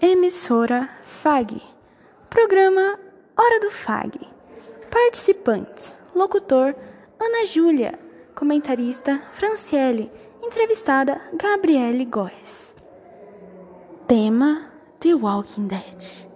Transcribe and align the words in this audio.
Emissora 0.00 0.88
FAG. 1.02 1.60
Programa 2.30 2.98
Hora 3.36 3.60
do 3.60 3.70
FAG. 3.70 4.18
Participantes: 4.90 5.96
Locutor 6.14 6.74
Ana 7.20 7.46
Júlia. 7.46 7.98
Comentarista 8.34 9.20
Franciele. 9.34 10.10
Entrevistada 10.42 11.20
Gabriele 11.34 12.06
Góes. 12.06 12.74
Tema 14.06 14.72
The 15.00 15.14
Walking 15.14 15.68
Dead. 15.68 16.29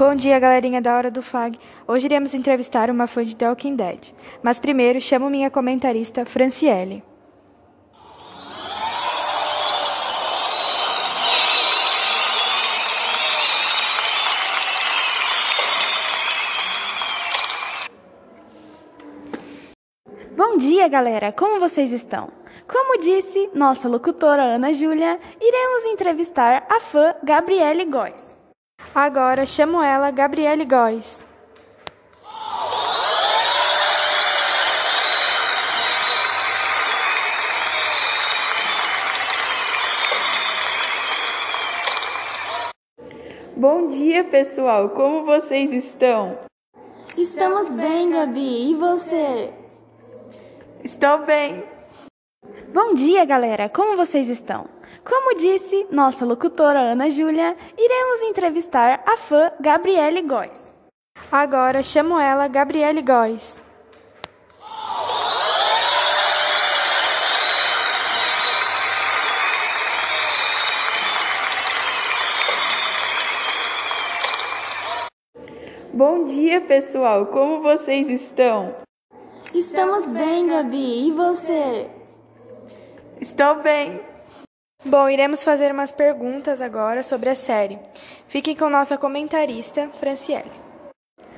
Bom 0.00 0.14
dia, 0.14 0.38
galerinha 0.38 0.80
da 0.80 0.96
Hora 0.96 1.10
do 1.10 1.20
FAG. 1.20 1.60
Hoje 1.86 2.06
iremos 2.06 2.32
entrevistar 2.32 2.88
uma 2.88 3.06
fã 3.06 3.22
de 3.22 3.36
The 3.36 3.50
Walking 3.50 3.76
Dead. 3.76 4.14
Mas 4.42 4.58
primeiro, 4.58 4.98
chamo 4.98 5.28
minha 5.28 5.50
comentarista, 5.50 6.24
Franciele. 6.24 7.04
Bom 20.34 20.56
dia, 20.56 20.88
galera! 20.88 21.30
Como 21.30 21.60
vocês 21.60 21.92
estão? 21.92 22.30
Como 22.66 23.02
disse 23.02 23.50
nossa 23.54 23.86
locutora 23.86 24.54
Ana 24.54 24.72
Júlia, 24.72 25.20
iremos 25.38 25.84
entrevistar 25.92 26.66
a 26.70 26.80
fã 26.80 27.14
Gabriele 27.22 27.84
Góes. 27.84 28.29
Agora, 28.94 29.46
chamo 29.46 29.80
ela, 29.80 30.10
Gabriele 30.10 30.64
Góes. 30.64 31.24
Bom 43.56 43.86
dia, 43.86 44.24
pessoal. 44.24 44.88
Como 44.88 45.24
vocês 45.24 45.72
estão? 45.72 46.38
Estamos 47.16 47.70
bem, 47.70 48.10
Gabi. 48.10 48.70
E 48.70 48.74
você? 48.74 49.52
Estou 50.82 51.24
bem. 51.24 51.62
Bom 52.72 52.94
dia, 52.94 53.24
galera! 53.24 53.68
Como 53.68 53.96
vocês 53.96 54.28
estão? 54.28 54.79
Como 55.04 55.34
disse 55.36 55.86
nossa 55.90 56.24
locutora 56.24 56.80
Ana 56.80 57.08
Júlia, 57.10 57.56
iremos 57.76 58.22
entrevistar 58.22 59.02
a 59.06 59.16
fã 59.16 59.52
Gabriele 59.60 60.22
Góes. 60.22 60.74
Agora, 61.32 61.82
chamo 61.82 62.18
ela, 62.18 62.48
Gabriele 62.48 63.02
Góes. 63.02 63.62
Bom 75.92 76.24
dia, 76.24 76.60
pessoal. 76.60 77.26
Como 77.26 77.60
vocês 77.60 78.08
estão? 78.08 78.74
Estamos 79.52 80.08
bem, 80.08 80.46
Gabi. 80.46 81.08
E 81.08 81.12
você? 81.12 81.90
Estou 83.20 83.56
bem. 83.56 84.00
Bom, 84.82 85.10
iremos 85.10 85.44
fazer 85.44 85.72
umas 85.72 85.92
perguntas 85.92 86.62
agora 86.62 87.02
sobre 87.02 87.28
a 87.28 87.34
série. 87.34 87.78
Fiquem 88.28 88.56
com 88.56 88.70
nossa 88.70 88.96
comentarista, 88.96 89.90
Franciele. 90.00 90.50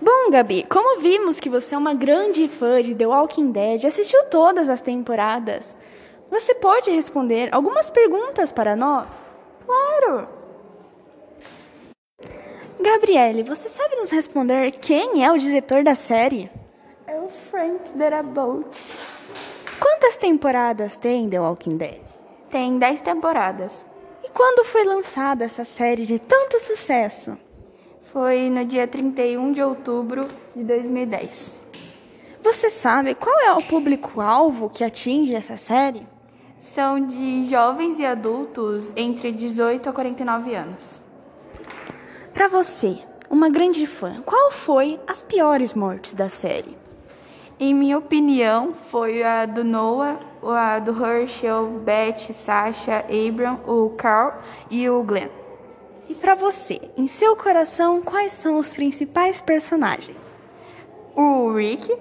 Bom, 0.00 0.30
Gabi, 0.30 0.64
como 0.68 1.00
vimos 1.00 1.40
que 1.40 1.50
você 1.50 1.74
é 1.74 1.78
uma 1.78 1.94
grande 1.94 2.46
fã 2.46 2.80
de 2.80 2.94
The 2.94 3.06
Walking 3.06 3.50
Dead, 3.50 3.84
assistiu 3.86 4.24
todas 4.26 4.68
as 4.68 4.82
temporadas, 4.82 5.76
você 6.30 6.54
pode 6.54 6.92
responder 6.92 7.48
algumas 7.52 7.90
perguntas 7.90 8.52
para 8.52 8.76
nós? 8.76 9.10
Claro. 9.66 10.28
Gabriele, 12.80 13.42
você 13.42 13.68
sabe 13.68 13.96
nos 13.96 14.10
responder 14.10 14.72
quem 14.72 15.24
é 15.24 15.32
o 15.32 15.38
diretor 15.38 15.82
da 15.82 15.96
série? 15.96 16.48
É 17.06 17.18
o 17.18 17.28
Frank 17.28 17.96
Darabont. 17.96 18.78
Quantas 19.80 20.16
temporadas 20.18 20.96
tem 20.96 21.28
The 21.28 21.40
Walking 21.40 21.76
Dead? 21.76 22.13
Tem 22.54 22.78
10 22.78 23.02
temporadas. 23.02 23.84
E 24.22 24.30
quando 24.30 24.64
foi 24.64 24.84
lançada 24.84 25.44
essa 25.44 25.64
série 25.64 26.06
de 26.06 26.20
tanto 26.20 26.60
sucesso? 26.60 27.36
Foi 28.12 28.48
no 28.48 28.64
dia 28.64 28.86
31 28.86 29.50
de 29.50 29.60
outubro 29.60 30.22
de 30.54 30.62
2010. 30.62 31.66
Você 32.44 32.70
sabe 32.70 33.16
qual 33.16 33.36
é 33.40 33.52
o 33.54 33.62
público-alvo 33.64 34.70
que 34.70 34.84
atinge 34.84 35.34
essa 35.34 35.56
série? 35.56 36.06
São 36.60 37.04
de 37.04 37.42
jovens 37.48 37.98
e 37.98 38.06
adultos 38.06 38.92
entre 38.94 39.32
18 39.32 39.88
a 39.88 39.92
49 39.92 40.54
anos. 40.54 40.84
Para 42.32 42.46
você, 42.46 43.00
uma 43.28 43.50
grande 43.50 43.84
fã, 43.84 44.22
qual 44.24 44.52
foi 44.52 45.00
as 45.08 45.20
piores 45.20 45.74
mortes 45.74 46.14
da 46.14 46.28
série? 46.28 46.83
Em 47.58 47.72
minha 47.72 47.96
opinião, 47.96 48.74
foi 48.90 49.22
a 49.22 49.46
do 49.46 49.62
Noah, 49.62 50.18
a 50.42 50.80
do 50.80 50.90
Herschel, 50.90 51.80
Beth, 51.84 52.32
Sasha, 52.32 53.04
Abram, 53.08 53.60
o 53.64 53.90
Carl 53.90 54.40
e 54.68 54.90
o 54.90 55.02
Glenn. 55.04 55.28
E 56.08 56.14
para 56.14 56.34
você, 56.34 56.80
em 56.96 57.06
seu 57.06 57.36
coração, 57.36 58.02
quais 58.02 58.32
são 58.32 58.58
os 58.58 58.74
principais 58.74 59.40
personagens? 59.40 60.18
O 61.14 61.52
Rick, 61.52 61.96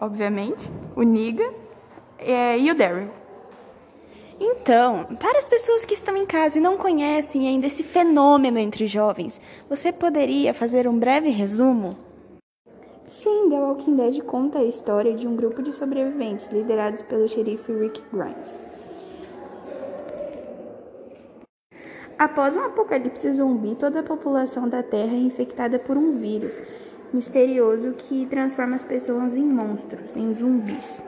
obviamente, 0.00 0.70
o 0.96 1.02
Niga 1.02 1.54
é, 2.18 2.58
e 2.58 2.68
o 2.68 2.74
Daryl. 2.74 3.10
Então, 4.40 5.04
para 5.20 5.38
as 5.38 5.48
pessoas 5.48 5.84
que 5.84 5.94
estão 5.94 6.16
em 6.16 6.26
casa 6.26 6.58
e 6.58 6.60
não 6.60 6.76
conhecem 6.76 7.48
ainda 7.48 7.68
esse 7.68 7.84
fenômeno 7.84 8.58
entre 8.58 8.86
jovens, 8.86 9.40
você 9.68 9.92
poderia 9.92 10.52
fazer 10.52 10.88
um 10.88 10.98
breve 10.98 11.30
resumo? 11.30 11.96
Sim, 13.16 13.48
The 13.48 13.56
Walking 13.56 13.96
Dead 13.96 14.22
conta 14.24 14.58
a 14.58 14.64
história 14.64 15.14
de 15.14 15.26
um 15.26 15.34
grupo 15.34 15.62
de 15.62 15.72
sobreviventes 15.72 16.50
liderados 16.52 17.00
pelo 17.00 17.26
xerife 17.26 17.72
Rick 17.72 18.02
Grimes. 18.12 18.54
Após 22.18 22.54
um 22.54 22.60
apocalipse 22.60 23.32
zumbi, 23.32 23.74
toda 23.74 24.00
a 24.00 24.02
população 24.02 24.68
da 24.68 24.82
Terra 24.82 25.14
é 25.14 25.18
infectada 25.18 25.78
por 25.78 25.96
um 25.96 26.18
vírus 26.18 26.60
misterioso 27.10 27.94
que 27.94 28.26
transforma 28.26 28.74
as 28.74 28.84
pessoas 28.84 29.34
em 29.34 29.46
monstros, 29.46 30.14
em 30.14 30.34
zumbis. 30.34 31.02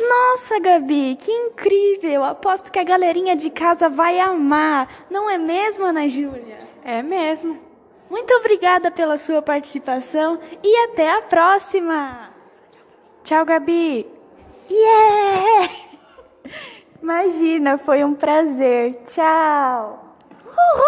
Nossa, 0.00 0.58
Gabi, 0.58 1.14
que 1.16 1.30
incrível! 1.30 2.24
Aposto 2.24 2.72
que 2.72 2.78
a 2.78 2.84
galerinha 2.84 3.36
de 3.36 3.50
casa 3.50 3.90
vai 3.90 4.18
amar, 4.18 4.88
não 5.10 5.28
é 5.28 5.36
mesmo, 5.36 5.84
Ana 5.84 6.08
Júlia? 6.08 6.56
É 6.82 7.02
mesmo. 7.02 7.73
Muito 8.14 8.32
obrigada 8.34 8.92
pela 8.92 9.18
sua 9.18 9.42
participação 9.42 10.38
e 10.62 10.84
até 10.84 11.10
a 11.10 11.22
próxima! 11.22 12.30
Tchau, 13.24 13.44
Gabi! 13.44 14.06
Yeah! 14.70 15.68
Imagina, 17.02 17.76
foi 17.76 18.04
um 18.04 18.14
prazer. 18.14 19.02
Tchau! 19.08 20.16
Uhul! 20.46 20.83